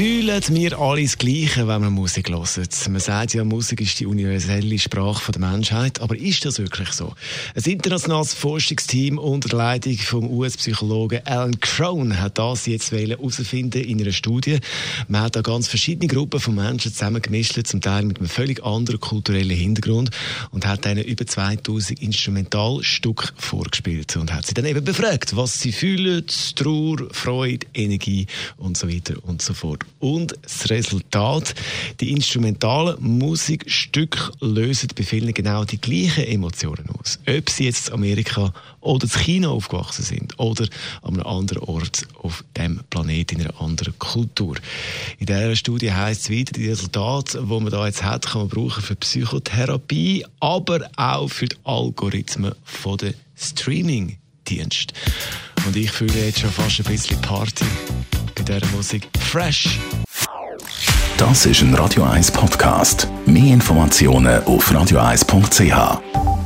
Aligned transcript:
Fühlen 0.00 0.42
wir 0.48 0.78
alle 0.78 1.02
das 1.02 1.18
Gleiche, 1.18 1.68
wenn 1.68 1.82
wir 1.82 1.90
Musik 1.90 2.30
hören? 2.30 2.68
Man 2.88 3.00
sagt 3.02 3.34
ja, 3.34 3.44
Musik 3.44 3.82
ist 3.82 4.00
die 4.00 4.06
universelle 4.06 4.78
Sprache 4.78 5.30
der 5.30 5.42
Menschheit, 5.42 6.00
aber 6.00 6.16
ist 6.16 6.42
das 6.46 6.58
wirklich 6.58 6.90
so? 6.92 7.12
Ein 7.54 7.70
internationales 7.70 8.32
Forschungsteam 8.32 9.18
unter 9.18 9.50
der 9.50 9.58
Leitung 9.58 9.98
vom 9.98 10.30
US-Psychologen 10.30 11.20
Alan 11.26 11.60
Crone 11.60 12.18
hat 12.18 12.38
das 12.38 12.64
jetzt 12.64 12.92
herausfinden 12.92 13.84
in 13.84 14.00
einer 14.00 14.12
Studie. 14.12 14.60
Man 15.08 15.20
hat 15.20 15.36
da 15.36 15.42
ganz 15.42 15.68
verschiedene 15.68 16.06
Gruppen 16.06 16.40
von 16.40 16.54
Menschen 16.54 16.94
zusammengemischt, 16.94 17.60
zum 17.66 17.82
Teil 17.82 18.06
mit 18.06 18.20
einem 18.20 18.30
völlig 18.30 18.64
anderen 18.64 19.00
kulturellen 19.00 19.50
Hintergrund 19.50 20.12
und 20.50 20.66
hat 20.66 20.86
ihnen 20.86 21.04
über 21.04 21.26
2000 21.26 22.00
Instrumentalstücke 22.00 23.34
vorgespielt 23.36 24.16
und 24.16 24.32
hat 24.32 24.46
sie 24.46 24.54
dann 24.54 24.64
eben 24.64 24.82
befragt, 24.82 25.36
was 25.36 25.60
sie 25.60 25.72
fühlen, 25.72 26.24
Trauer, 26.56 26.96
Freude, 27.12 27.66
Energie 27.74 28.26
und 28.56 28.78
so 28.78 28.88
weiter 28.88 29.16
und 29.24 29.42
so 29.42 29.52
fort. 29.52 29.84
Und 29.98 30.34
das 30.42 30.70
Resultat, 30.70 31.54
die 32.00 32.12
instrumentalen 32.12 32.96
Musikstücke 33.00 34.32
lösen 34.40 34.88
bei 34.96 35.02
vielen 35.02 35.34
genau 35.34 35.64
die 35.64 35.80
gleichen 35.80 36.24
Emotionen 36.24 36.88
aus. 36.90 37.18
Ob 37.28 37.50
sie 37.50 37.64
jetzt 37.64 37.88
in 37.88 37.94
Amerika 37.94 38.52
oder 38.80 39.04
in 39.04 39.10
China 39.10 39.48
aufgewachsen 39.48 40.04
sind 40.04 40.38
oder 40.38 40.66
an 41.02 41.14
einem 41.14 41.26
anderen 41.26 41.64
Ort 41.64 42.06
auf 42.22 42.44
dem 42.56 42.80
Planeten 42.90 43.40
in 43.40 43.46
einer 43.46 43.60
anderen 43.60 43.98
Kultur. 43.98 44.56
In 45.18 45.26
dieser 45.26 45.56
Studie 45.56 45.92
heißt 45.92 46.22
es 46.22 46.30
weiter, 46.30 46.52
die 46.52 46.68
Resultate, 46.68 47.40
die 47.40 47.46
man 47.46 47.70
da 47.70 47.86
jetzt 47.86 48.02
hat, 48.02 48.26
kann 48.26 48.42
man 48.42 48.48
brauchen 48.48 48.82
für 48.82 48.96
Psychotherapie, 48.96 50.24
aber 50.40 50.88
auch 50.96 51.28
für 51.28 51.46
die 51.46 51.56
Algorithmen 51.64 52.54
von 52.64 52.96
der 52.98 53.14
Streaming-Dienst. 53.36 54.92
Und 55.66 55.76
ich 55.76 55.90
fühle 55.90 56.24
jetzt 56.24 56.40
schon 56.40 56.50
fast 56.50 56.80
ein 56.80 56.86
bisschen 56.86 57.20
Party 57.20 57.66
bei 58.44 58.58
dieser 58.58 58.66
Musik. 58.76 59.08
Fresh! 59.18 59.78
Das 61.16 61.46
ist 61.46 61.60
ein 61.62 61.74
Radio 61.74 62.04
1 62.04 62.30
Podcast. 62.32 63.08
Mehr 63.26 63.52
Informationen 63.52 64.42
auf 64.44 64.70
radio1.ch. 64.70 66.39